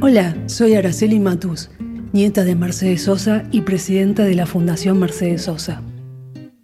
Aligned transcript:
Hola, 0.00 0.36
soy 0.46 0.74
Araceli 0.74 1.18
Matus, 1.18 1.70
nieta 2.12 2.44
de 2.44 2.54
Mercedes 2.54 3.02
Sosa 3.02 3.42
y 3.50 3.62
presidenta 3.62 4.22
de 4.22 4.36
la 4.36 4.46
Fundación 4.46 5.00
Mercedes 5.00 5.42
Sosa. 5.42 5.82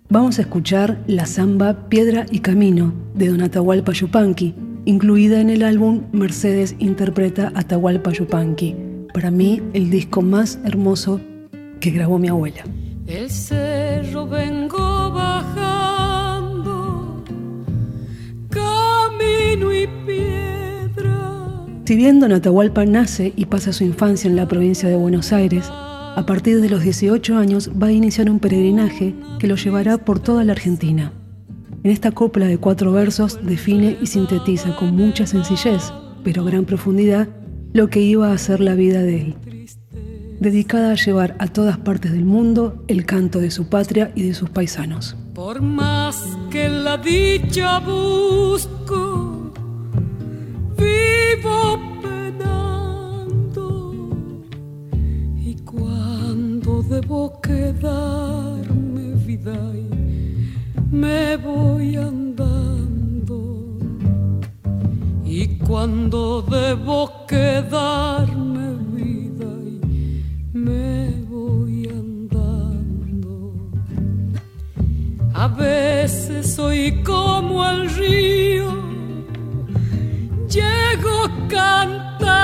Vamos 0.08 0.38
a 0.38 0.42
escuchar 0.42 1.02
la 1.08 1.26
samba 1.26 1.88
Piedra 1.88 2.26
y 2.30 2.38
Camino 2.38 2.94
de 3.14 3.30
Don 3.30 3.42
Atahualpa 3.42 3.90
Yupanqui, 3.90 4.54
incluida 4.84 5.40
en 5.40 5.50
el 5.50 5.64
álbum 5.64 6.02
Mercedes 6.12 6.76
interpreta 6.78 7.50
Atahualpa 7.56 8.12
Yupanqui, 8.12 8.76
para 9.12 9.32
mí 9.32 9.60
el 9.72 9.90
disco 9.90 10.22
más 10.22 10.60
hermoso 10.64 11.20
que 11.80 11.90
grabó 11.90 12.20
mi 12.20 12.28
abuela. 12.28 12.62
El 13.08 13.28
cerro 13.30 14.28
vengo 14.28 14.83
Si 21.84 21.96
bien 21.96 22.18
Don 22.18 22.32
Atahualpa 22.32 22.86
nace 22.86 23.34
y 23.36 23.44
pasa 23.44 23.74
su 23.74 23.84
infancia 23.84 24.30
en 24.30 24.36
la 24.36 24.48
provincia 24.48 24.88
de 24.88 24.96
Buenos 24.96 25.34
Aires, 25.34 25.66
a 25.70 26.24
partir 26.24 26.62
de 26.62 26.70
los 26.70 26.82
18 26.82 27.36
años 27.36 27.70
va 27.80 27.88
a 27.88 27.92
iniciar 27.92 28.30
un 28.30 28.38
peregrinaje 28.38 29.14
que 29.38 29.46
lo 29.46 29.56
llevará 29.56 29.98
por 29.98 30.18
toda 30.18 30.44
la 30.44 30.52
Argentina. 30.52 31.12
En 31.82 31.90
esta 31.90 32.10
copla 32.12 32.46
de 32.46 32.56
cuatro 32.56 32.90
versos 32.90 33.38
define 33.44 33.98
y 34.00 34.06
sintetiza 34.06 34.74
con 34.76 34.96
mucha 34.96 35.26
sencillez, 35.26 35.92
pero 36.22 36.42
gran 36.42 36.64
profundidad, 36.64 37.28
lo 37.74 37.88
que 37.88 38.00
iba 38.00 38.32
a 38.32 38.38
ser 38.38 38.60
la 38.60 38.74
vida 38.74 39.02
de 39.02 39.20
él, 39.20 39.36
dedicada 40.40 40.92
a 40.92 40.94
llevar 40.94 41.36
a 41.38 41.48
todas 41.48 41.76
partes 41.76 42.12
del 42.12 42.24
mundo 42.24 42.82
el 42.88 43.04
canto 43.04 43.40
de 43.40 43.50
su 43.50 43.68
patria 43.68 44.10
y 44.14 44.22
de 44.22 44.32
sus 44.32 44.48
paisanos. 44.48 45.16
Por 45.34 45.60
más 45.60 46.38
que 46.50 46.66
la 46.70 46.96
dicha 46.96 47.80
busco, 47.80 49.23
debo 56.88 57.40
quedarme 57.40 59.14
vida 59.26 59.56
y 59.74 59.88
me 60.94 61.36
voy 61.36 61.96
andando. 61.96 63.38
Y 65.24 65.58
cuando 65.58 66.42
debo 66.42 67.26
quedarme 67.26 68.66
vida 68.92 69.50
y 69.72 70.56
me 70.56 71.10
voy 71.28 71.88
andando. 71.88 73.70
A 75.34 75.48
veces 75.48 76.54
soy 76.54 77.02
como 77.02 77.68
el 77.68 77.90
río, 77.90 78.70
llego 80.48 81.28
cantando 81.48 82.43